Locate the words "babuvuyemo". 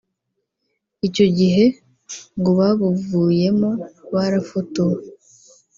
2.59-3.69